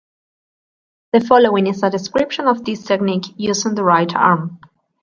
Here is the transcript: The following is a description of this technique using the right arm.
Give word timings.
The 1.13 1.19
following 1.19 1.67
is 1.67 1.83
a 1.83 1.91
description 1.91 2.47
of 2.47 2.63
this 2.65 2.83
technique 2.83 3.27
using 3.37 3.75
the 3.75 3.83
right 3.83 4.11
arm. 4.15 4.59